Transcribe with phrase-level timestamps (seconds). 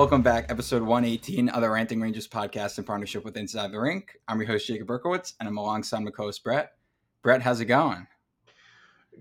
[0.00, 0.46] welcome back.
[0.48, 4.16] Episode 118 of the Ranting Rangers podcast in partnership with Inside the Rink.
[4.26, 6.72] I'm your host, Jacob Berkowitz, and I'm alongside my co host, Brett.
[7.20, 8.06] Brett, how's it going?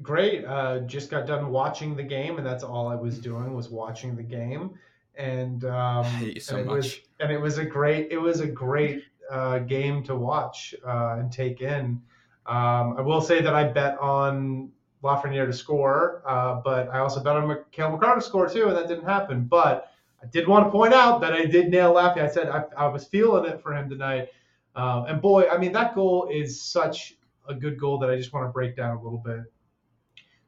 [0.01, 0.45] Great.
[0.45, 4.15] Uh, just got done watching the game, and that's all I was doing was watching
[4.15, 4.71] the game.
[5.15, 6.75] And, um, I hate you so and it much.
[6.77, 11.17] was and it was a great it was a great uh, game to watch uh,
[11.19, 12.01] and take in.
[12.45, 14.71] Um, I will say that I bet on
[15.03, 18.77] Lafreniere to score, uh, but I also bet on Mikhail McCarr to score too, and
[18.77, 19.43] that didn't happen.
[19.43, 19.88] But
[20.21, 22.21] I did want to point out that I did nail Laffy.
[22.21, 24.29] I said I, I was feeling it for him tonight.
[24.75, 27.15] Um, and boy, I mean, that goal is such
[27.47, 29.41] a good goal that I just want to break down a little bit.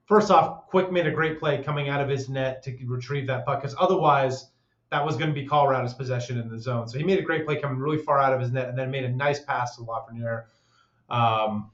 [0.06, 3.46] First off, Quick made a great play coming out of his net to retrieve that
[3.46, 4.52] puck because otherwise
[4.90, 6.88] that was going to be Colorado's possession in the zone.
[6.88, 8.92] So he made a great play coming really far out of his net and then
[8.92, 10.44] made a nice pass to Lafreniere.
[11.10, 11.72] Um,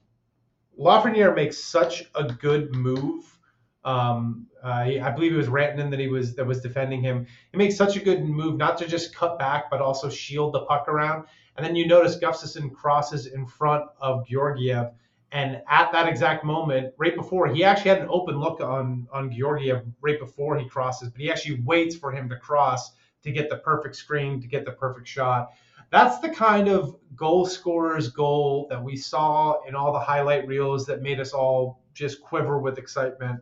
[0.78, 3.37] Lafreniere makes such a good move.
[3.84, 7.26] Um, uh, I believe it was Rantanen that he was that was defending him.
[7.52, 10.64] He makes such a good move, not to just cut back, but also shield the
[10.66, 11.26] puck around.
[11.56, 14.92] And then you notice Gustafsson crosses in front of Georgiev,
[15.32, 19.30] and at that exact moment, right before he actually had an open look on on
[19.30, 23.48] Georgiev right before he crosses, but he actually waits for him to cross to get
[23.48, 25.50] the perfect screen, to get the perfect shot.
[25.90, 30.84] That's the kind of goal scorer's goal that we saw in all the highlight reels
[30.86, 33.40] that made us all just quiver with excitement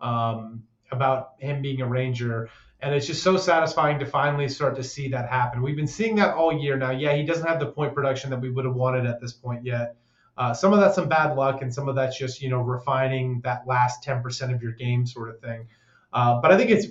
[0.00, 2.48] um, about him being a Ranger.
[2.80, 5.62] And it's just so satisfying to finally start to see that happen.
[5.62, 6.90] We've been seeing that all year now.
[6.90, 9.64] Yeah, he doesn't have the point production that we would have wanted at this point
[9.64, 9.96] yet.
[10.36, 13.40] Uh, some of that's some bad luck, and some of that's just you know refining
[13.42, 15.66] that last 10% of your game sort of thing.
[16.12, 16.86] Uh, but I think it's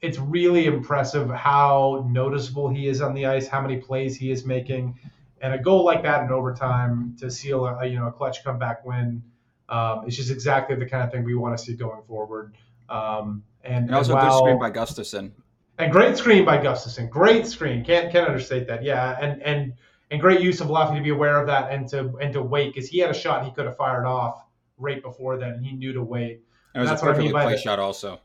[0.00, 4.46] it's really impressive how noticeable he is on the ice, how many plays he is
[4.46, 4.98] making,
[5.42, 8.84] and a goal like that in overtime to seal a you know a clutch comeback
[8.84, 9.22] win.
[9.70, 12.54] Um, it's just exactly the kind of thing we want to see going forward.
[12.88, 15.30] Um, and, And also, and good screen by Gustafsson.
[15.78, 17.08] and great screen by Gustafsson.
[17.08, 17.84] Great screen.
[17.84, 18.82] Can't can't understate that.
[18.82, 19.74] Yeah, and and
[20.10, 22.74] and great use of Laffy to be aware of that and to and to wait
[22.74, 24.44] because he had a shot he could have fired off
[24.78, 26.42] right before that and he knew to wait.
[26.74, 28.20] It was That's a what I perfectly mean by placed shot, also.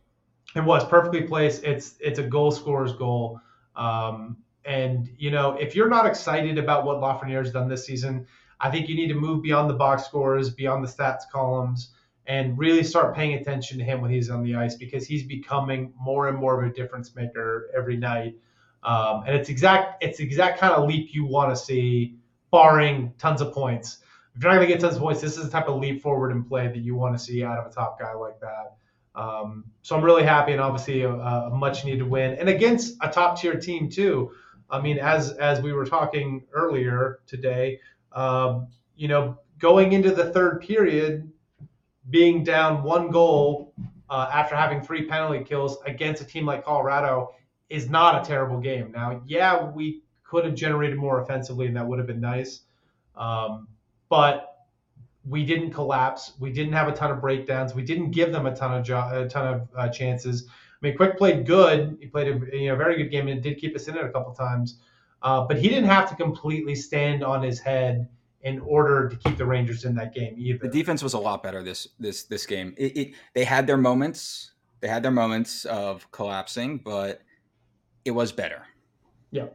[0.56, 1.64] It was perfectly placed.
[1.64, 3.40] It's it's a goal scorer's goal.
[3.76, 8.26] Um, and you know if you're not excited about what Lafreniere's done this season,
[8.60, 11.90] I think you need to move beyond the box scores, beyond the stats columns,
[12.28, 15.94] and really start paying attention to him when he's on the ice because he's becoming
[16.00, 18.36] more and more of a difference maker every night.
[18.84, 22.18] Um, and it's exact it's exact kind of leap you want to see,
[22.52, 24.00] barring tons of points.
[24.36, 26.02] If you're not going to get tons of points, this is the type of leap
[26.02, 28.76] forward in play that you want to see out of a top guy like that.
[29.16, 33.10] Um, so I'm really happy, and obviously a, a much needed win, and against a
[33.10, 34.32] top tier team too.
[34.70, 37.80] I mean, as as we were talking earlier today,
[38.16, 41.32] um, you know, going into the third period,
[42.10, 43.74] being down one goal
[44.10, 47.34] uh, after having three penalty kills against a team like Colorado
[47.70, 48.92] is not a terrible game.
[48.92, 52.62] Now, yeah, we could have generated more offensively, and that would have been nice,
[53.16, 53.68] um,
[54.10, 54.52] but
[55.28, 56.34] we didn't collapse.
[56.40, 57.74] We didn't have a ton of breakdowns.
[57.74, 60.48] We didn't give them a ton of jo- a ton of uh, chances.
[60.48, 61.98] I mean, Quick played good.
[62.00, 64.10] He played a you know very good game and did keep us in it a
[64.10, 64.80] couple times.
[65.26, 68.08] Uh, but he didn't have to completely stand on his head
[68.42, 70.60] in order to keep the Rangers in that game either.
[70.60, 72.76] The defense was a lot better this this this game.
[72.78, 74.52] It, it they had their moments.
[74.82, 77.24] They had their moments of collapsing, but
[78.06, 78.68] it was better.
[79.32, 79.48] yeah,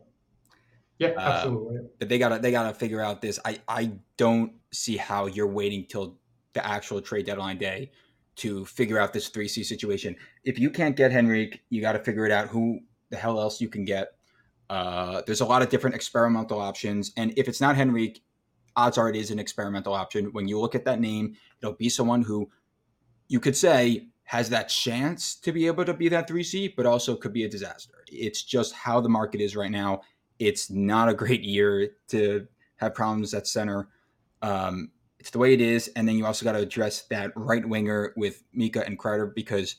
[0.98, 1.82] Yeah, absolutely.
[2.00, 3.38] But they gotta they gotta figure out this.
[3.44, 6.18] I I don't see how you're waiting till
[6.52, 7.92] the actual trade deadline day
[8.36, 10.16] to figure out this three C situation.
[10.42, 12.48] If you can't get Henrique, you got to figure it out.
[12.48, 14.14] Who the hell else you can get?
[14.70, 18.22] Uh, there's a lot of different experimental options, and if it's not Henrique,
[18.76, 20.26] odds are it is an experimental option.
[20.26, 22.48] When you look at that name, it'll be someone who
[23.26, 26.86] you could say has that chance to be able to be that three C, but
[26.86, 28.04] also could be a disaster.
[28.06, 30.02] It's just how the market is right now.
[30.38, 32.46] It's not a great year to
[32.76, 33.88] have problems at center.
[34.40, 37.68] Um, it's the way it is, and then you also got to address that right
[37.68, 39.74] winger with Mika and Kreider because,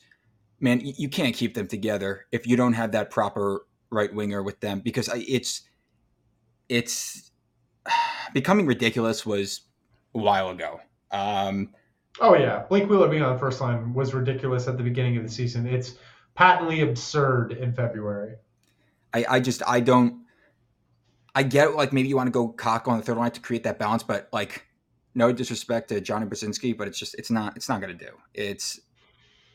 [0.60, 4.60] man, you can't keep them together if you don't have that proper right winger with
[4.60, 5.62] them because it's
[6.68, 7.30] it's
[8.34, 9.62] becoming ridiculous was
[10.14, 10.80] a while ago.
[11.10, 11.74] Um,
[12.20, 15.22] Oh yeah, Blake Wheeler being on the first line was ridiculous at the beginning of
[15.22, 15.66] the season.
[15.66, 15.94] It's
[16.34, 18.34] patently absurd in February.
[19.14, 20.22] I, I just I don't
[21.34, 23.64] I get like maybe you want to go cock on the third line to create
[23.64, 24.66] that balance, but like
[25.14, 28.10] no disrespect to Jonny Brodzinski, but it's just it's not it's not gonna do.
[28.34, 28.80] It's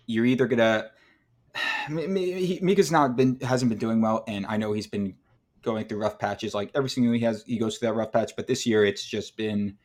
[0.07, 1.06] you're either gonna M- M- he-
[1.89, 5.15] Mika's not been hasn't been doing well, and I know he's been
[5.62, 6.54] going through rough patches.
[6.54, 9.06] Like every single he has he goes through that rough patch, but this year it's
[9.06, 9.77] just been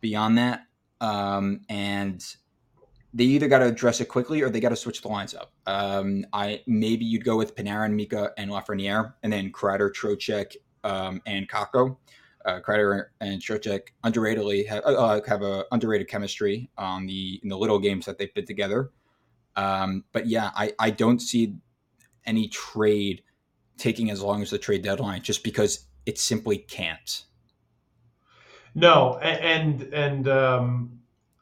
[0.00, 0.62] beyond that.
[1.00, 2.24] Um, and
[3.12, 5.52] they either got to address it quickly or they got to switch the lines up.
[5.66, 10.54] Um, I maybe you'd go with Panarin, Mika, and Lafreniere, and then Kreider, Trocheck,
[10.84, 11.96] um, and Kakko.
[12.44, 17.58] Uh, Kreider and Trocheck underratedly have, uh, have a underrated chemistry on the in the
[17.58, 18.90] little games that they've been together.
[19.56, 21.56] Um, but yeah, I, I don't see
[22.24, 23.22] any trade
[23.78, 27.24] taking as long as the trade deadline just because it simply can't.
[28.74, 31.00] No, and and um,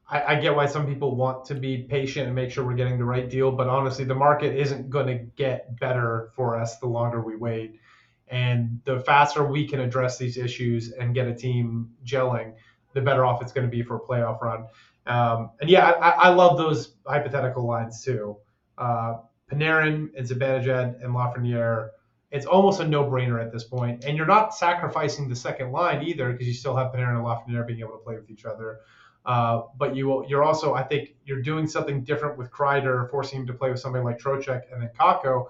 [0.08, 2.99] I, I, get why some people want to be patient and make sure we're getting
[2.99, 6.87] the right deal, but honestly, the market isn't going to get better for us the
[6.87, 7.81] longer we wait.
[8.28, 12.55] And the faster we can address these issues and get a team gelling,
[12.93, 14.66] the better off it's going to be for a playoff run.
[15.06, 18.38] Um, and yeah, I, I, love those hypothetical lines too.
[18.78, 19.18] Uh,
[19.52, 21.90] Panarin and Zibanejad and Lafreniere,
[22.30, 24.04] it's almost a no-brainer at this point.
[24.04, 27.66] And you're not sacrificing the second line either because you still have Panarin and Lafreniere
[27.66, 28.80] being able to play with each other.
[29.26, 33.46] Uh, but you you're also I think you're doing something different with Kreider, forcing him
[33.46, 35.46] to play with somebody like Trocheck and then Kakko.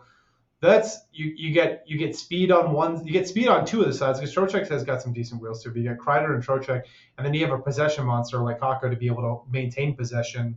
[0.65, 3.87] That's you you get you get speed on one you get speed on two of
[3.87, 5.69] the sides because Trocheck has got some decent wheels too.
[5.69, 6.85] But you get Kreider and Trocheck,
[7.19, 10.57] and then you have a possession monster like Kakko to be able to maintain possession.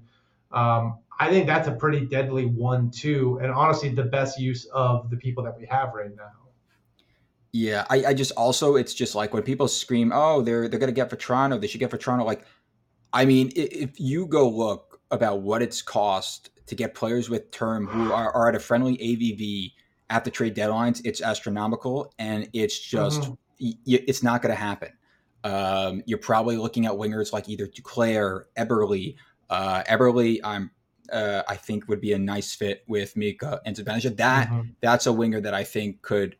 [0.51, 5.18] Um, I think that's a pretty deadly one-two, and honestly, the best use of the
[5.18, 6.31] people that we have right now.
[7.51, 10.94] Yeah, I, I just also it's just like when people scream, "Oh, they're they're gonna
[10.94, 11.57] get Toronto.
[11.57, 12.45] They should get Toronto." Like
[13.12, 17.88] I mean, if you go look about what it's cost to get players with term
[17.88, 19.74] who are, are at a friendly AAV
[20.09, 23.33] at the trade deadlines, it's astronomical, and it's just mm-hmm.
[23.59, 24.89] y- it's not going to happen.
[25.44, 29.15] Um, you're probably looking at wingers like either Duclair, Eberle.
[29.50, 30.71] Uh, Eberle, I'm
[31.12, 34.18] uh, I think would be a nice fit with Mika and Zibanejad.
[34.18, 34.69] That mm-hmm.
[34.81, 36.36] that's a winger that I think could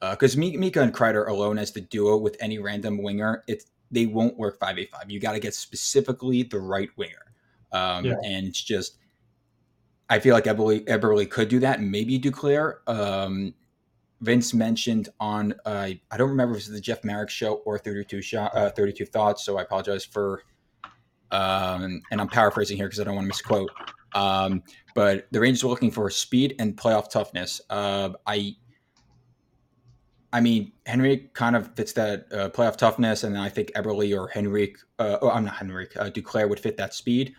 [0.00, 4.06] because uh, Mika and Kreider alone as the duo with any random winger, it's they
[4.06, 5.10] won't work 585.
[5.10, 7.34] You got to get specifically the right winger.
[7.72, 8.14] Um, yeah.
[8.24, 8.98] And it's just,
[10.08, 11.80] I feel like Eberle, Eberle could do that.
[11.80, 12.76] Maybe Duclair.
[12.86, 13.54] Um,
[14.20, 17.78] Vince mentioned on, uh, I don't remember if it was the Jeff Marek show or
[17.78, 19.44] 32 shot, uh, 32 thoughts.
[19.44, 20.42] So I apologize for,
[21.32, 23.70] um, and I'm paraphrasing here because I don't want to misquote.
[24.14, 24.62] Um,
[24.94, 27.60] but the Rangers were looking for speed and playoff toughness.
[27.68, 28.56] Uh, I
[30.32, 34.30] I mean, Henrique kind of fits that uh, playoff toughness, and I think Eberle or
[34.36, 37.34] Henrique, uh, oh, I'm not Henrique, uh, Duclair would fit that speed.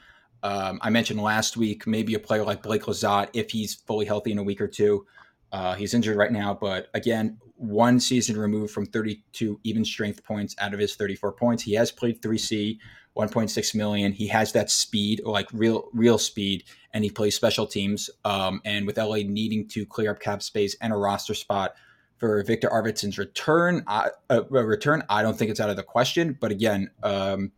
[0.48, 4.32] Um, I mentioned last week maybe a player like Blake Lizotte if he's fully healthy
[4.32, 5.06] in a week or two.
[5.52, 10.56] Uh, he's injured right now, but again, one season removed from 32 even strength points
[10.60, 11.64] out of his 34 points.
[11.64, 12.78] He has played 3C,
[13.18, 14.14] 1.6 million.
[14.14, 16.64] He has that speed, like real real speed,
[16.94, 18.10] and he plays special teams.
[18.24, 21.74] Um, and with LA needing to clear up cap space and a roster spot
[22.16, 23.84] for Viktor Arvidsson's return.
[23.86, 26.38] I, uh, return, I don't think it's out of the question.
[26.40, 27.52] But again, um,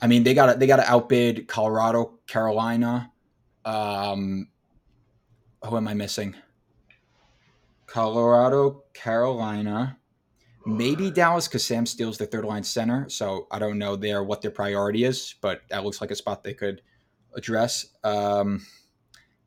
[0.00, 3.10] I mean, they got they got to outbid Colorado, Carolina.
[3.64, 4.48] Um,
[5.64, 6.36] who am I missing?
[7.86, 9.98] Colorado, Carolina,
[10.66, 13.08] maybe Dallas because Sam Steel's the third line center.
[13.08, 16.44] So I don't know there what their priority is, but that looks like a spot
[16.44, 16.82] they could
[17.34, 17.86] address.
[18.04, 18.64] Um,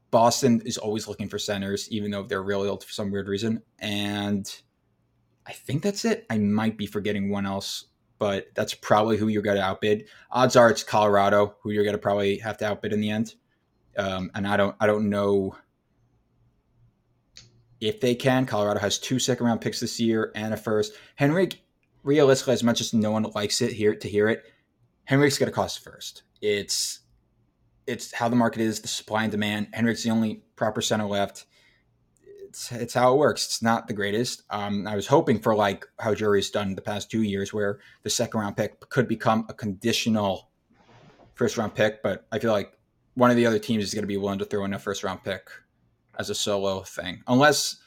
[0.09, 3.61] Boston is always looking for centers, even though they're really old for some weird reason.
[3.79, 4.53] And
[5.45, 6.25] I think that's it.
[6.29, 7.85] I might be forgetting one else,
[8.21, 10.05] but that's probably who you're going to outbid.
[10.29, 13.33] Odds are it's Colorado, who you're going to probably have to outbid in the end.
[13.97, 15.55] Um, and I don't, I don't know
[17.79, 18.45] if they can.
[18.45, 20.93] Colorado has two second round picks this year and a first.
[21.19, 21.63] Henrique,
[22.03, 24.43] realistically, as much as no one likes it here to hear it,
[25.05, 26.21] Henrique's going to cost first.
[26.43, 26.99] It's
[27.87, 29.69] it's how the market is, the supply and demand.
[29.73, 31.45] Henrique's the only proper center left.
[32.51, 33.45] It's it's how it works.
[33.45, 34.43] It's not the greatest.
[34.49, 38.09] Um, I was hoping for like how Drury's done the past two years, where the
[38.09, 40.49] second round pick could become a conditional
[41.33, 42.03] first round pick.
[42.03, 42.73] But I feel like
[43.13, 45.01] one of the other teams is going to be willing to throw in a first
[45.01, 45.49] round pick
[46.19, 47.77] as a solo thing, unless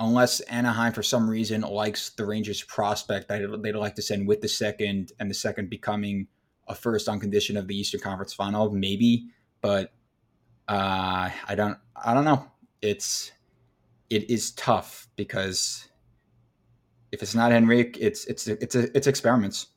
[0.00, 4.40] unless Anaheim for some reason likes the Rangers prospect that they'd like to send with
[4.40, 6.26] the second, and the second becoming
[6.66, 9.28] a first on condition of the Eastern Conference Final, maybe
[9.60, 9.92] but
[10.66, 12.50] uh, I don't I don't know.
[12.82, 13.32] It's
[14.10, 15.88] it is tough because
[17.12, 19.68] if it's not Henrique, it's it's it's it's experiments.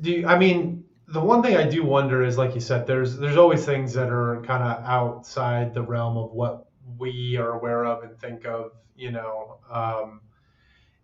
[0.00, 3.16] Do you, I mean the one thing I do wonder is like you said, there's
[3.16, 6.66] there's always things that are kind of outside the realm of what
[6.98, 9.58] we are aware of and think of, you know.
[9.70, 10.20] Um,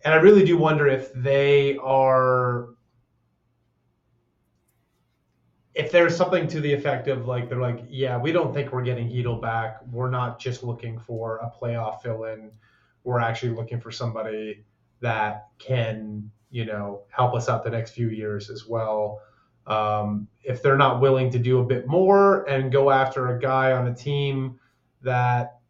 [0.05, 2.71] and I really do wonder if they are
[5.75, 8.83] if there's something to the effect of like they're like, yeah, we don't think we're
[8.83, 9.79] getting Chytil back.
[9.91, 12.50] We're not just looking for a playoff fill in.
[13.05, 14.64] We're actually looking for somebody
[15.00, 19.21] that can, you know, help us out the next few years as well.
[19.67, 23.73] Um, if they're not willing to do a bit more and go after a guy
[23.73, 24.59] on a team
[25.02, 25.61] that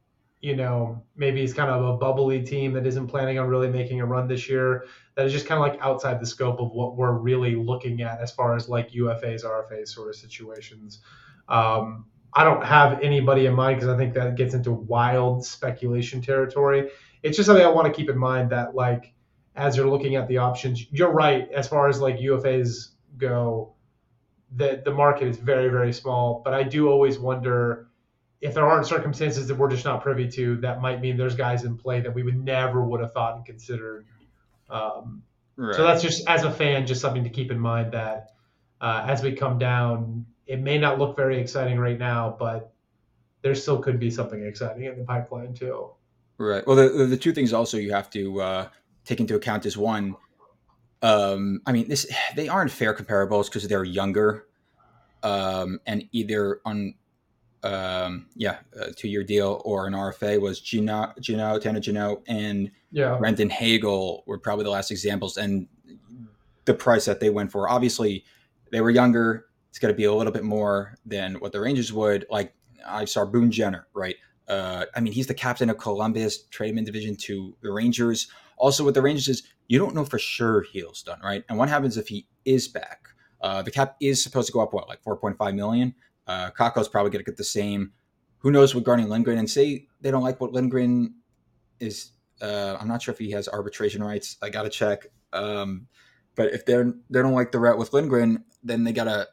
[0.43, 4.01] you know maybe is kind of a bubbly team that isn't planning on really making
[4.01, 4.85] a run this year
[5.15, 8.21] that is just kind of like outside the scope of what we're really looking at
[8.21, 11.01] as far as like UFAs, RFAs sort of situations.
[11.49, 16.23] Um, I don't have anybody in mind because I think that gets into wild speculation
[16.23, 16.91] territory.
[17.23, 19.13] It's just something I want to keep in mind that like
[19.55, 23.75] as you're looking at the options, you're right as far as like UFAs go.
[24.57, 27.89] That the market is very very small, but I do always wonder
[28.43, 30.57] if there aren't circumstances that we're just not privy to.
[30.57, 33.47] That might mean there's guys in play that we would never would have thought and
[33.47, 34.05] considered.
[34.69, 35.23] Um,
[35.57, 35.77] right.
[35.77, 38.33] So that's just as a fan, just something to keep in mind that
[38.81, 42.75] uh, as we come down, it may not look very exciting right now, but
[43.43, 45.91] there still could be something exciting in the pipeline too.
[46.37, 46.67] Right.
[46.67, 48.69] Well, the the two things also you have to uh,
[49.05, 50.17] take into account is one.
[51.01, 54.47] Um, I mean, this they aren't fair comparables because they're younger,
[55.23, 56.95] um, and either on,
[57.63, 62.71] um, yeah, a two year deal or an RFA was Jeannot, Jeannot, Tanner Jeannot, and
[62.91, 63.17] yeah.
[63.19, 65.69] Brandon Hagel were probably the last examples, and
[66.65, 67.69] the price that they went for.
[67.69, 68.25] Obviously,
[68.71, 71.95] they were younger it's going to be a little bit more than what the Rangers
[71.95, 72.27] would.
[72.29, 72.53] Like
[72.87, 74.17] I saw Boone Jenner, right?
[74.47, 78.29] Uh, I mean, he's the captain of Columbus, trade him in Division to the Rangers.
[78.59, 81.43] Also, with the Rangers is you don't know for sure he's done, right?
[81.49, 83.09] And what happens if he is back?
[83.41, 85.95] Uh, the cap is supposed to go up what, like 4.5 million.
[86.27, 87.93] Uh, Kakko's probably going to get the same.
[88.39, 89.39] Who knows regarding Lindgren?
[89.39, 91.15] And say they don't like what Lindgren
[91.81, 92.11] is.
[92.41, 94.37] Uh, I'm not sure if he has arbitration rights.
[94.43, 95.07] I got to check.
[95.33, 95.87] Um,
[96.35, 99.29] but if they're they don't like the route with Lindgren, then they got to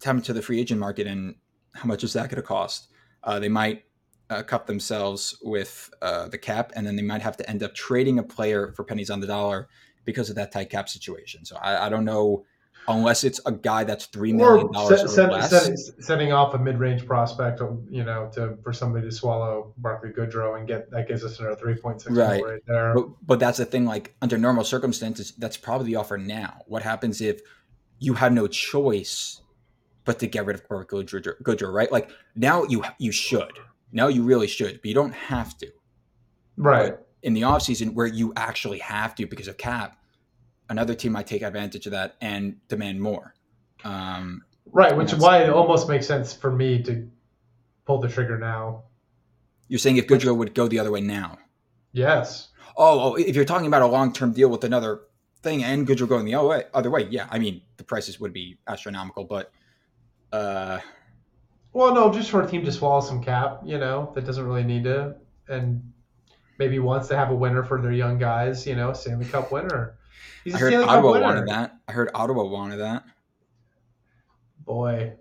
[0.00, 1.36] tap into the free agent market and
[1.74, 2.88] how much is that going to cost?
[3.22, 3.84] Uh, they might
[4.30, 7.74] uh, cup themselves with uh, the cap, and then they might have to end up
[7.74, 9.68] trading a player for pennies on the dollar
[10.04, 11.44] because of that tight cap situation.
[11.44, 12.44] So I, I don't know
[12.88, 15.50] unless it's a guy that's three million dollars or, set, less.
[15.50, 20.58] Set, setting off a mid-range prospect, you know, to for somebody to swallow Barclay Goodrow
[20.58, 22.44] and get that gives us another three point six right.
[22.44, 22.94] right there.
[22.94, 23.84] But, but that's the thing.
[23.84, 26.62] Like under normal circumstances, that's probably the offer now.
[26.66, 27.40] What happens if
[27.98, 29.40] you have no choice
[30.04, 31.90] but to get rid of Goodrow, Goodrow, right?
[31.90, 33.52] Like now you you should.
[33.92, 35.70] Now you really should, but you don't have to.
[36.56, 36.90] Right.
[36.90, 39.96] But in the offseason where you actually have to because of cap,
[40.68, 43.34] another team might take advantage of that and demand more.
[43.84, 44.42] Um,
[44.72, 47.08] right, which is why it almost makes sense for me to
[47.84, 48.84] pull the trigger now.
[49.68, 51.38] You're saying if Goodrow would go the other way now?
[51.92, 52.48] Yes.
[52.76, 55.02] Oh, oh if you're talking about a long term deal with another
[55.42, 57.26] thing and Goodrow going the other way, other way, yeah.
[57.30, 59.50] I mean, the prices would be astronomical, but–
[60.34, 60.80] uh,
[61.72, 64.64] well, no, just for a team to swallow some cap, you know, that doesn't really
[64.64, 65.14] need to,
[65.48, 65.92] and
[66.58, 69.96] maybe wants to have a winner for their young guys, you know, Stanley Cup winner.
[70.44, 71.78] He's I heard Ottawa wanted that.
[71.88, 73.04] I heard Ottawa wanted that.
[74.64, 75.14] Boy.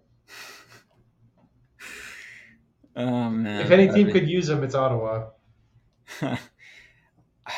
[2.96, 3.62] oh man!
[3.62, 5.30] If any team could use him, it's Ottawa.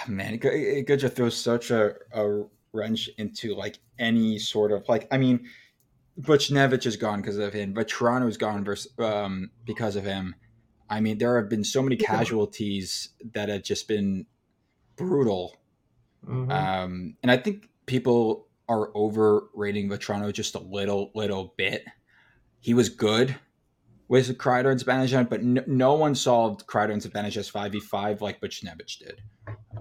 [0.08, 4.88] man, it, it could just throw such a, a wrench into like any sort of
[4.88, 5.08] like.
[5.12, 5.48] I mean
[6.20, 10.36] Buchnevich is gone because of him, but Toronto's gone versus, um, because of him.
[10.90, 14.26] I mean, there have been so many casualties that have just been
[14.96, 15.56] brutal.
[16.28, 16.52] Mm-hmm.
[16.52, 21.86] Um, and I think people are overrating Vatrano just a little, little bit.
[22.60, 23.36] He was good
[24.08, 29.00] with Kreider and Zibanejad, but no, no, one solved Kreider and Zibanejad's 5v5 like Buchnevich
[29.00, 29.22] did.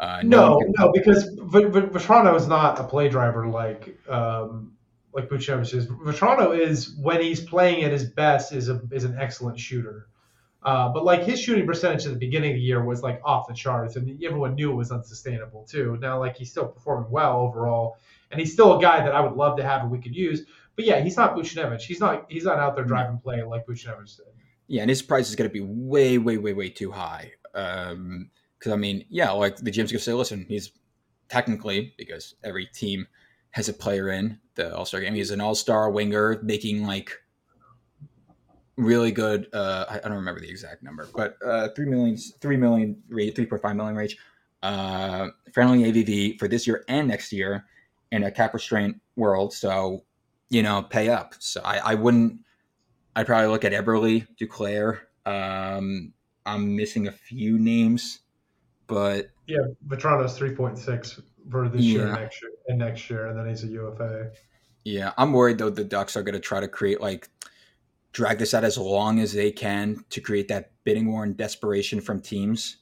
[0.01, 4.73] Uh, no, no, no, because v- v- Vatrano is not a play driver like um,
[5.13, 5.87] like Buchnevich is.
[5.87, 10.09] Vatrano is when he's playing at his best is a is an excellent shooter.
[10.65, 13.47] Uh, but like his shooting percentage at the beginning of the year was like off
[13.47, 15.99] the charts, and everyone knew it was unsustainable too.
[16.01, 17.99] Now like he's still performing well overall,
[18.31, 20.43] and he's still a guy that I would love to have and we could use.
[20.77, 21.83] But yeah, he's not Buchnevich.
[21.83, 24.27] He's not he's not out there driving play like Buchnevich did.
[24.67, 27.33] Yeah, and his price is going to be way way way way too high.
[27.55, 30.73] Um, because I mean, yeah, like the GM's going to say, listen, he's
[31.29, 33.07] technically because every team
[33.51, 35.15] has a player in the All Star game.
[35.15, 37.13] He's an All Star winger, making like
[38.77, 39.49] really good.
[39.53, 43.47] Uh, I, I, don't remember the exact number, but uh, three million, three million, three
[43.47, 44.17] point five million range.
[44.63, 47.67] Uh, friendly AAV for this year and next year
[48.13, 49.53] in a cap restraint world.
[49.53, 50.05] So
[50.51, 51.35] you know, pay up.
[51.39, 52.41] So I, I wouldn't.
[53.17, 55.01] I'd probably look at Eberle, Duclair.
[55.27, 56.13] Um,
[56.47, 58.21] I'm missing a few names,
[58.87, 61.93] but yeah, Vatrano's three point six for this yeah.
[61.93, 64.31] year, next year, and next year, and then he's a UFA.
[64.85, 65.71] Yeah, I'm worried though.
[65.71, 67.29] The Ducks are going to try to create like
[68.15, 72.01] drag this out as long as they can to create that bidding war and desperation
[72.01, 72.77] from teams.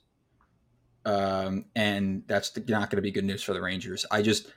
[1.06, 4.04] Um, and that's not going to be good news for the Rangers.
[4.10, 4.52] I just,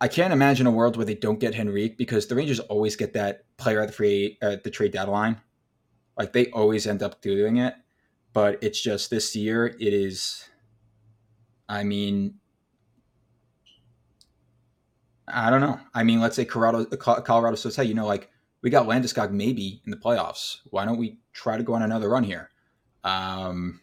[0.00, 3.12] I can't imagine a world where they don't get Henrique because the Rangers always get
[3.12, 5.40] that player at the free at the trade deadline.
[6.18, 7.74] Like they always end up doing it,
[8.32, 10.48] but it's just this year it is.
[11.68, 12.34] I mean,
[15.28, 15.78] I don't know.
[15.94, 18.31] I mean, let's say Colorado, Colorado "Hey, you know, like
[18.62, 20.58] we got Landeskog maybe in the playoffs.
[20.70, 22.50] Why don't we try to go on another run here?"
[23.04, 23.80] Um,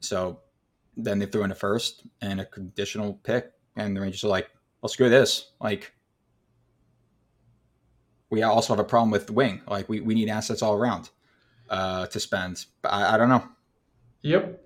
[0.00, 0.40] so
[0.96, 4.50] then they threw in a first and a conditional pick, and the Rangers are like,
[4.80, 5.52] "Well, screw this.
[5.60, 5.92] Like,
[8.30, 9.62] we also have a problem with the wing.
[9.68, 11.10] Like, we, we need assets all around
[11.70, 13.48] uh, to spend." But I, I don't know.
[14.22, 14.60] Yep.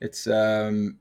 [0.00, 0.98] It's um,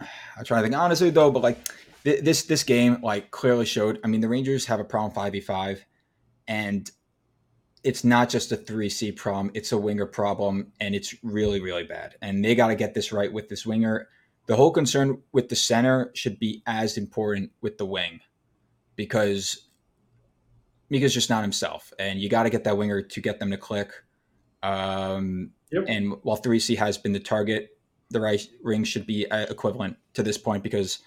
[0.00, 1.58] I'm trying to think honestly though, but like
[2.02, 3.98] this this game like clearly showed.
[4.04, 5.84] I mean, the Rangers have a problem five v five,
[6.50, 6.90] and
[7.82, 11.84] it's not just a three C problem; it's a winger problem, and it's really really
[11.84, 12.16] bad.
[12.20, 14.08] And they got to get this right with this winger.
[14.46, 18.20] The whole concern with the center should be as important with the wing,
[18.96, 19.68] because
[20.90, 23.56] Mika's just not himself, and you got to get that winger to get them to
[23.56, 23.92] click.
[24.62, 25.84] Um, yep.
[25.86, 27.78] And while three C has been the target,
[28.10, 30.98] the right ring should be uh, equivalent to this point because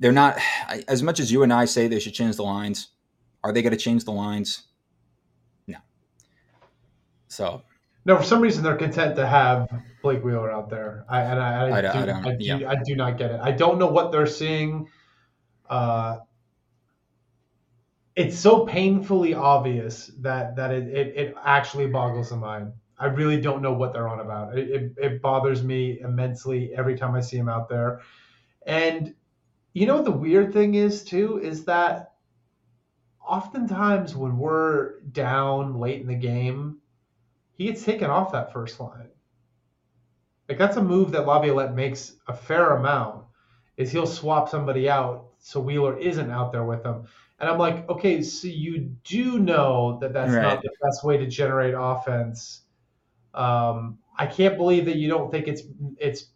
[0.00, 0.38] they're not
[0.86, 2.88] as much as you and I say they should change the lines.
[3.46, 4.64] Are they going to change the lines?
[5.68, 5.78] No.
[7.28, 7.62] So.
[8.04, 9.68] No, for some reason they're content to have
[10.02, 11.04] Blake Wheeler out there.
[11.08, 12.68] I and I, I, I, do, I, don't, I, do, yeah.
[12.68, 13.40] I do not get it.
[13.40, 14.88] I don't know what they're seeing.
[15.70, 16.16] Uh,
[18.16, 22.72] it's so painfully obvious that that it, it, it actually boggles the mind.
[22.98, 24.58] I really don't know what they're on about.
[24.58, 28.00] It, it, it bothers me immensely every time I see him out there.
[28.66, 29.14] And
[29.72, 32.15] you know what the weird thing is too is that
[33.26, 36.78] oftentimes when we're down late in the game,
[37.52, 39.08] he gets taken off that first line.
[40.48, 43.24] Like that's a move that Laviolette makes a fair amount.
[43.76, 47.04] Is he'll swap somebody out so Wheeler isn't out there with him.
[47.38, 50.42] And I'm like, okay, so you do know that that's right.
[50.42, 52.62] not the best way to generate offense.
[53.34, 55.62] Um, I can't believe that you don't think it's
[55.98, 56.26] it's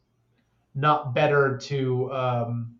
[0.75, 2.75] not better to um,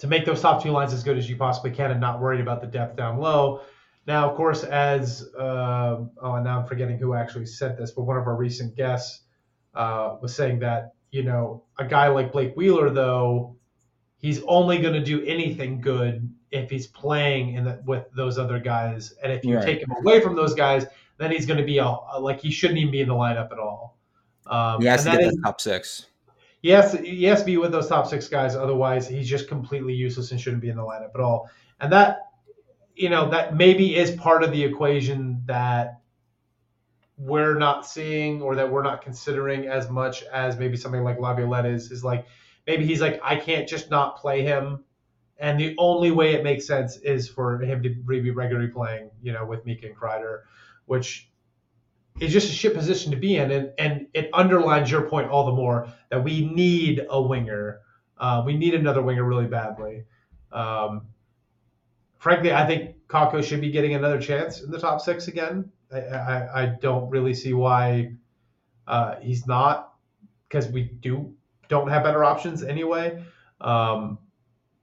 [0.00, 2.40] to make those top two lines as good as you possibly can and not worried
[2.40, 3.60] about the depth down low.
[4.06, 8.02] Now, of course, as uh, oh, and now I'm forgetting who actually said this, but
[8.02, 9.22] one of our recent guests
[9.74, 13.56] uh, was saying that you know a guy like Blake Wheeler, though,
[14.16, 18.58] he's only going to do anything good if he's playing in the, with those other
[18.58, 19.64] guys, and if you right.
[19.64, 20.86] take him away from those guys,
[21.18, 23.52] then he's going to be a, a, like he shouldn't even be in the lineup
[23.52, 23.98] at all.
[24.46, 26.06] Um, he has to get is, the top six.
[26.64, 28.54] Has to be with those top six guys.
[28.54, 31.50] Otherwise, he's just completely useless and shouldn't be in the lineup at all.
[31.80, 32.18] And that,
[32.94, 36.00] you know, that maybe is part of the equation that
[37.16, 41.66] we're not seeing or that we're not considering as much as maybe something like Laviolette
[41.66, 41.90] is.
[41.90, 42.26] Is like
[42.66, 44.84] maybe he's like, I can't just not play him.
[45.38, 49.32] And the only way it makes sense is for him to be regularly playing, you
[49.32, 50.40] know, with Mika and Kreider,
[50.84, 51.29] which
[52.18, 55.46] is just a shit position to be in, and and it underlines your point all
[55.46, 57.80] the more that we need a winger.
[58.18, 60.04] Uh, we need another winger really badly.
[60.52, 61.06] Um,
[62.18, 65.70] frankly, I think Kakko should be getting another chance in the top six again.
[65.92, 68.12] I, I, I don't really see why
[68.86, 69.94] uh, he's not,
[70.48, 71.34] because we do
[71.68, 73.24] don't have better options anyway.
[73.60, 74.18] Um,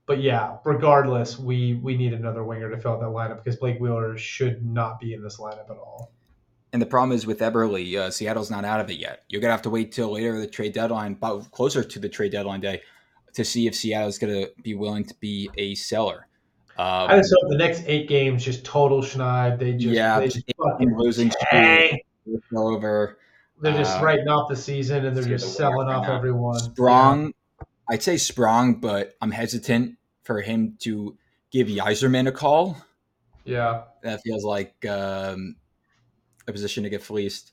[0.06, 3.78] but yeah, regardless, we we need another winger to fill out that lineup because Blake
[3.78, 6.12] Wheeler should not be in this lineup at all.
[6.72, 9.24] And the problem is with Eberle, uh, Seattle's not out of it yet.
[9.28, 12.32] You're gonna have to wait till later the trade deadline, about closer to the trade
[12.32, 12.82] deadline day,
[13.34, 16.26] to see if Seattle's gonna be willing to be a seller.
[16.78, 19.58] Um, I just hope the next eight games just total schneid.
[19.58, 21.32] They just yeah, they just fucking losing
[22.54, 23.18] over.
[23.60, 26.58] They're just uh, writing off the season and they're just selling off everyone.
[26.60, 27.66] Sprong, yeah.
[27.90, 31.16] I'd say Sprong, but I'm hesitant for him to
[31.50, 32.76] give Yzerman a call.
[33.44, 35.56] Yeah, that feels like um,
[36.48, 37.52] a position to get fleeced.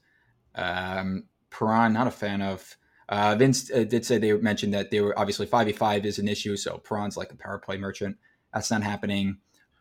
[0.55, 2.77] Um, Perron, not a fan of.
[3.07, 6.17] Uh, Vince uh, did say they mentioned that they were obviously five v five is
[6.17, 8.17] an issue, so Perron's like a power play merchant.
[8.53, 9.37] That's not happening.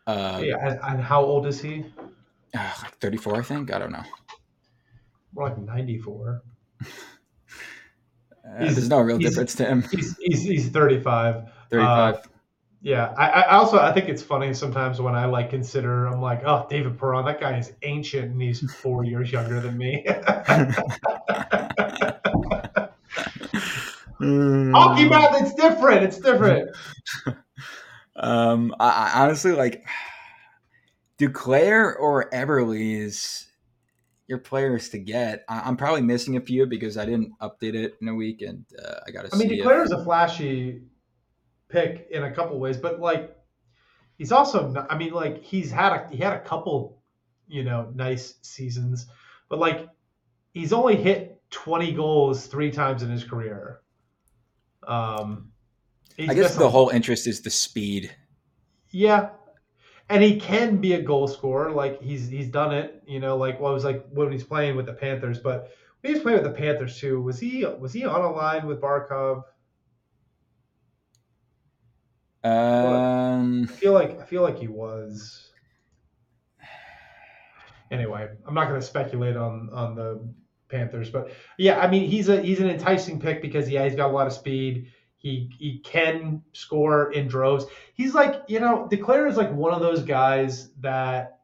[0.07, 1.87] Uh, yeah, and, and, how old is he?
[2.55, 3.73] Uh, like thirty four, I think.
[3.73, 4.03] I don't know.
[5.35, 6.43] More like ninety four.
[8.47, 9.83] Uh, there's no real difference to him.
[9.91, 11.51] He's, he's, he's 35.
[11.71, 12.29] 35.
[12.85, 16.43] Yeah, I, I also I think it's funny sometimes when I like consider I'm like,
[16.45, 20.05] oh, David Perron, that guy is ancient and he's four years younger than me.
[24.21, 26.05] Hockey math, it's different.
[26.05, 26.77] It's different.
[28.17, 29.85] Um, I, I honestly like
[31.19, 33.49] Duclair or Eberle is
[34.29, 35.45] your players to get.
[35.49, 38.65] I, am probably missing a few because I didn't update it in a week, and
[38.81, 39.35] uh, I got to.
[39.35, 40.83] I mean, Duclair is a flashy
[41.75, 43.37] pick in a couple ways, but like
[44.17, 44.71] he's also.
[44.71, 47.03] Not, I mean, like he's had a he had a couple,
[47.49, 49.07] you know, nice seasons,
[49.49, 49.89] but like
[50.53, 53.81] he's only hit 20 goals three times in his career.
[54.87, 55.51] Um,
[56.19, 58.15] I guess the whole interest is the speed.
[58.91, 59.31] Yeah,
[60.09, 61.73] and he can be a goal scorer.
[61.73, 63.03] Like he's he's done it.
[63.07, 66.13] You know, like what well, was like when he's playing with the Panthers, but when
[66.13, 68.81] he was playing with the Panthers too, was he was he on a line with
[68.81, 69.43] Barkov?
[72.45, 75.51] Um, I feel like I feel like he was.
[77.91, 80.21] Anyway, I'm not going to speculate on on the
[80.69, 84.11] Panthers, but yeah, I mean he's a he's an enticing pick because yeah he's got
[84.11, 84.89] a lot of speed.
[85.17, 87.65] He he can score in droves.
[87.95, 91.39] He's like you know Duclair is like one of those guys that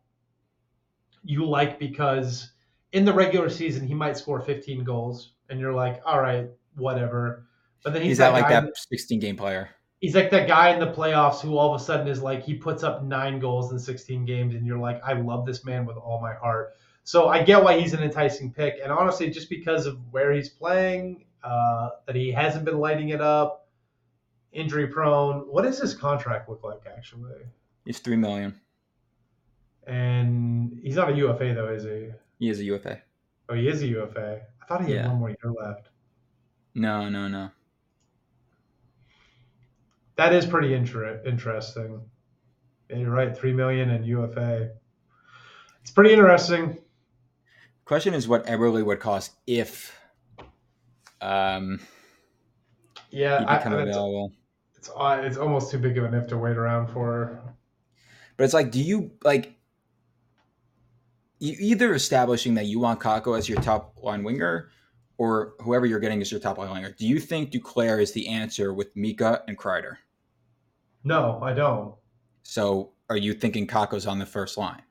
[1.25, 2.53] you like because
[2.93, 7.47] in the regular season he might score 15 goals and you're like all right whatever.
[7.83, 10.71] But then he's, he's that, that like that 16 game player he's like that guy
[10.71, 13.71] in the playoffs who all of a sudden is like he puts up nine goals
[13.71, 16.77] in 16 games and you're like i love this man with all my heart.
[17.05, 18.79] So i get why he's an enticing pick.
[18.83, 23.21] And honestly just because of where he's playing uh, that he hasn't been lighting it
[23.21, 23.69] up
[24.53, 27.43] injury prone what does his contract look like actually?
[27.87, 28.59] It's three million.
[29.87, 32.11] And he's not a ufa though is he?
[32.39, 33.03] He is a ufa
[33.49, 35.89] oh he is a ufa i thought he had one more year left.
[36.75, 37.51] No no no
[40.21, 41.99] that is pretty inter- interesting.
[42.91, 44.71] Yeah, you're right, three million in UFA.
[45.81, 46.77] It's pretty interesting.
[47.87, 49.99] Question is what Eberle would cost if
[51.23, 51.81] um
[53.11, 54.33] yeah, I, available.
[54.77, 57.43] It's, it's it's almost too big of an if to wait around for.
[58.37, 59.55] But it's like, do you like
[61.39, 64.69] you either establishing that you want Kakko as your top line winger,
[65.17, 66.95] or whoever you're getting as your top line winger?
[66.99, 69.97] Do you think Duclair is the answer with Mika and Kreider?
[71.05, 71.95] No, I don't.
[72.43, 74.83] So are you thinking Kakko's on the first line?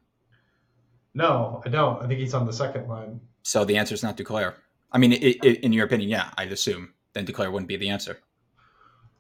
[1.13, 2.01] No, I don't.
[2.01, 3.19] I think he's on the second line.
[3.43, 4.53] So the answer is not Duclair.
[4.91, 7.89] I mean, it, it, in your opinion, yeah, I'd assume then Duclair wouldn't be the
[7.89, 8.19] answer.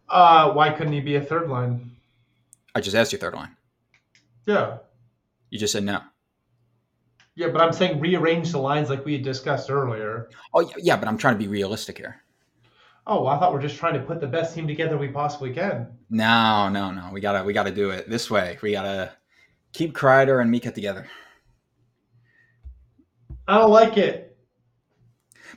[0.07, 1.91] Uh, why couldn't he be a third line?
[2.73, 3.55] I just asked you third line.
[4.45, 4.77] Yeah.
[5.49, 6.01] You just said no.
[7.35, 10.29] Yeah, but I'm saying rearrange the lines like we had discussed earlier.
[10.53, 12.21] Oh yeah, but I'm trying to be realistic here.
[13.11, 15.87] Oh, I thought we're just trying to put the best team together we possibly can.
[16.11, 17.09] No, no, no.
[17.11, 18.59] We gotta we gotta do it this way.
[18.61, 19.11] We gotta
[19.73, 21.07] keep Kreider and Mika together.
[23.47, 24.37] I don't like it.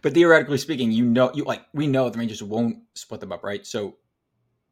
[0.01, 3.45] But theoretically speaking, you know, you like we know the Rangers won't split them up,
[3.45, 3.67] right?
[3.67, 3.99] So,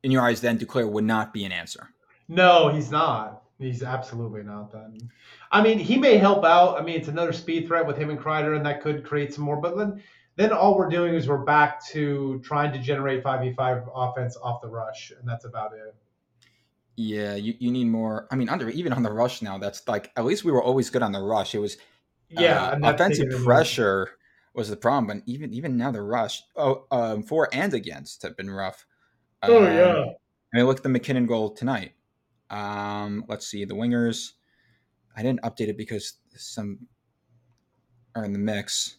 [0.03, 1.91] in your eyes, then Duclair would not be an answer.
[2.29, 3.43] No, he's not.
[3.59, 4.73] He's absolutely not.
[4.73, 4.97] Then,
[5.53, 6.81] I mean, he may help out.
[6.81, 9.45] I mean, it's another speed threat with him and Kreider, and that could create some
[9.45, 9.61] more.
[9.61, 10.03] But then
[10.41, 14.69] then all we're doing is we're back to trying to generate 5v5 offense off the
[14.69, 15.95] rush, and that's about it.
[16.97, 18.27] Yeah, you, you need more.
[18.31, 20.89] I mean, under even on the rush now, that's like at least we were always
[20.89, 21.55] good on the rush.
[21.55, 21.77] It was
[22.29, 24.11] yeah, uh, offensive pressure
[24.55, 28.37] was the problem, but even even now the rush, oh, um, for and against have
[28.37, 28.87] been rough.
[29.43, 30.05] Oh um, yeah.
[30.53, 31.93] I mean, look at the MacKinnon goal tonight.
[32.51, 34.33] Um, let's see the wingers.
[35.17, 36.87] I didn't update it because some
[38.15, 38.97] are in the mix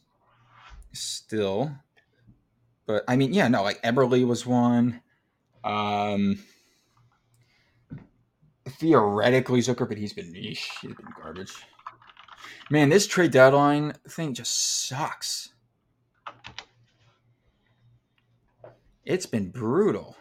[0.93, 1.71] still.
[2.85, 5.01] But I mean, yeah, no, like Eberle was one.
[5.63, 6.39] Um,
[8.67, 11.53] theoretically Zucker, but he's been he's been garbage.
[12.69, 15.49] Man, this trade deadline thing just sucks.
[19.05, 20.15] It's been brutal.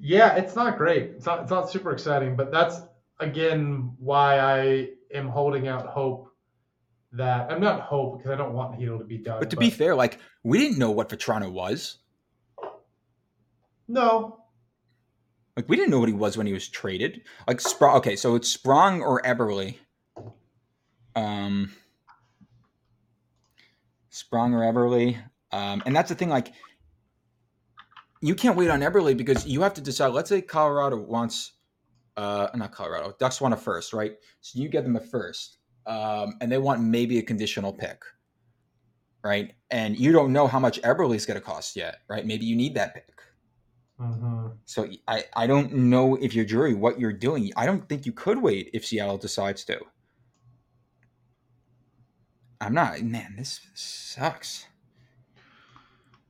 [0.00, 1.10] Yeah, it's not great.
[1.16, 2.80] It's not it's not super exciting, but that's
[3.20, 6.27] again why I am holding out hope
[7.12, 9.40] that I'm not hope because I don't want Chytil to be done.
[9.40, 11.98] But to but, be fair, like we didn't know what Vatrano was.
[13.86, 14.40] No.
[15.56, 17.22] Like we didn't know what he was when he was traded.
[17.46, 17.96] Like Sprong.
[17.96, 19.76] Okay, so it's Sprong or Eberle.
[21.16, 21.72] Um,
[24.10, 25.18] Sprong or Eberle.
[25.50, 26.28] Um, and that's the thing.
[26.28, 26.52] Like
[28.20, 30.08] you can't wait on Eberle because you have to decide.
[30.08, 31.52] Let's say Colorado wants,
[32.16, 33.14] uh, not Colorado.
[33.18, 34.12] Ducks want a first, right?
[34.40, 35.57] So you get them a first
[35.88, 38.02] um, and they want maybe a conditional pick,
[39.24, 39.54] right?
[39.70, 42.24] And you don't know how much Eberle's going to cost yet, right?
[42.24, 43.08] Maybe you need that pick.
[43.98, 44.48] Mm-hmm.
[44.66, 47.50] So I, I don't know if you're jury what you're doing.
[47.56, 49.80] I don't think you could wait if Seattle decides to.
[52.60, 54.66] I'm not, man, this sucks.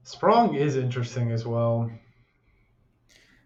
[0.05, 1.90] Sprong is interesting as well.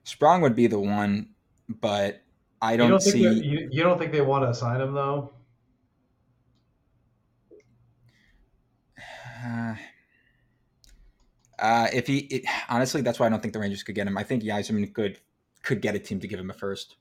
[0.05, 1.31] Sprong would be the one,
[1.69, 2.23] but
[2.61, 3.23] I don't, you don't see.
[3.23, 5.33] You, you don't think they want to sign him though?
[9.45, 9.75] Uh,
[11.59, 14.17] uh, if he it, honestly, that's why I don't think the Rangers could get him.
[14.17, 15.19] I think Yzerman could
[15.63, 16.97] could get a team to give him a first.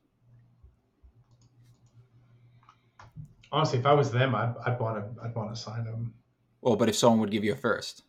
[3.50, 6.14] Honestly, if I was them, I'd, I'd want to I'd want to sign him.
[6.60, 8.02] Well, but if someone would give you a first,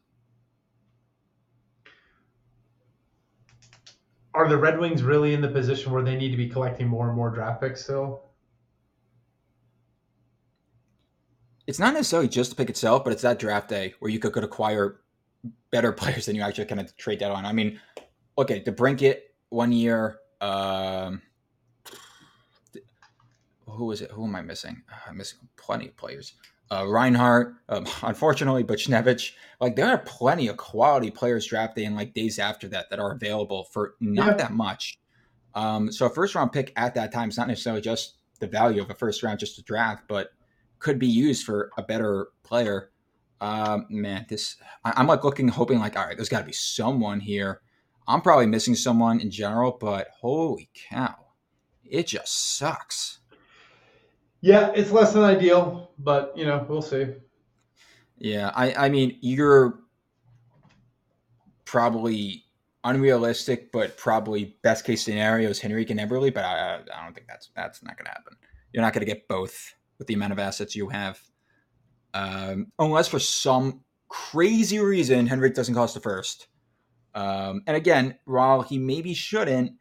[4.34, 7.08] are the Red Wings really in the position where they need to be collecting more
[7.08, 8.24] and more draft picks still?
[11.74, 14.32] It's not necessarily just the pick itself, but it's that draft day where you could,
[14.32, 15.00] could acquire
[15.72, 17.48] better players than you actually kind of trade that on.
[17.48, 17.80] I mean,
[18.38, 19.18] okay, DeBrincat
[19.50, 20.20] one year.
[20.40, 21.24] Um,
[23.68, 24.12] who is it?
[24.12, 24.84] Who am I missing?
[24.88, 26.36] Uh, I'm missing plenty of players.
[26.70, 29.32] Uh, Reinhart, um, unfortunately, Buchnevich.
[29.60, 33.14] Like there are plenty of quality players drafted in like days after that that are
[33.14, 34.34] available for not yeah.
[34.36, 35.00] that much.
[35.56, 38.80] Um, so a first round pick at that time is not necessarily just the value
[38.80, 40.34] of a first round just to draft, but
[40.84, 42.92] could be used for a better player.
[43.42, 46.54] Um, man, this I, am like looking, hoping like, all right, there's got to be
[46.54, 47.62] someone here.
[48.08, 51.16] I'm probably missing someone in general, but holy cow,
[51.84, 53.20] it just sucks.
[54.42, 57.08] Yeah, it's less than ideal, but you know, we'll see.
[58.18, 59.80] Yeah, I I mean, you're
[61.66, 62.44] probably
[62.84, 67.28] unrealistic, but probably best case scenario is Henrique and Eberle, but I I don't think
[67.28, 68.36] that's that's not going to happen.
[68.74, 71.18] You're not going to get both with the amount of assets you have.
[72.14, 76.48] Um, unless for some crazy reason Henrique doesn't cost the first.
[77.16, 79.72] Um, and again, while he maybe shouldn't,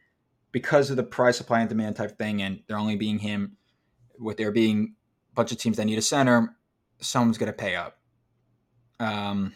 [0.52, 3.56] because of the price supply and demand type thing, and there only being him,
[4.16, 4.94] with there being
[5.32, 6.54] a bunch of teams that need a center,
[7.00, 7.98] someone's going to pay up.
[9.00, 9.52] Um,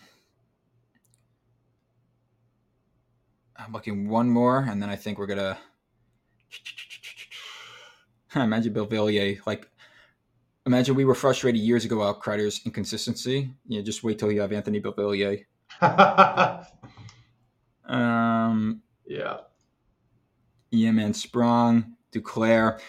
[3.57, 5.57] I'm looking one more, and then I think we're gonna
[8.35, 9.69] imagine Beauvillier like
[10.67, 13.55] Imagine we were frustrated years ago about Kreider's inconsistency.
[13.69, 15.45] Yeah, just wait till you have Anthony Beauvillier.
[17.87, 19.37] um, yeah.
[20.73, 22.81] Yeman Sprong, Duclair.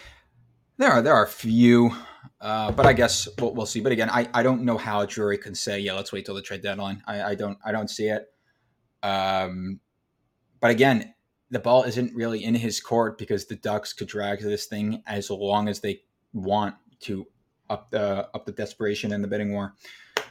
[0.76, 1.92] There are there are a few,
[2.40, 3.80] uh, but I guess we'll, we'll, see.
[3.80, 6.42] But again, I, I don't know how Drury can say, yeah, let's wait till the
[6.42, 7.02] trade deadline.
[7.06, 8.26] I, I don't I don't see it.
[9.04, 9.78] Um,
[10.60, 11.14] but again,
[11.50, 15.30] the ball isn't really in his court because the Ducks could drag this thing as
[15.30, 17.26] long as they want to
[17.70, 19.74] up the up the desperation and the bidding war.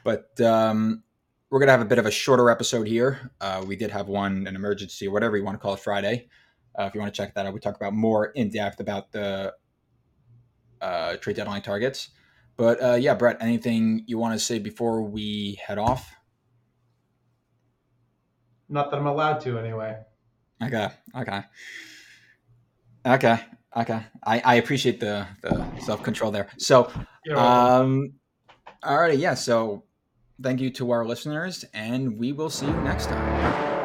[0.03, 1.03] But um,
[1.49, 3.31] we're gonna have a bit of a shorter episode here.
[3.39, 6.29] Uh, we did have one an emergency, whatever you want to call it, Friday.
[6.77, 9.11] Uh, if you want to check that out, we talk about more in depth about
[9.11, 9.53] the
[10.81, 12.09] uh, trade deadline targets.
[12.55, 16.13] But uh, yeah, Brett, anything you want to say before we head off?
[18.69, 19.97] Not that I'm allowed to, anyway.
[20.61, 20.89] Okay.
[21.15, 21.41] Okay.
[23.05, 23.39] Okay.
[23.77, 26.47] Okay, I, I appreciate the, the self control there.
[26.57, 26.91] So,
[27.35, 28.13] um,
[28.83, 29.17] all righty.
[29.17, 29.33] yeah.
[29.33, 29.83] So,
[30.41, 33.76] thank you to our listeners, and we will see you next time.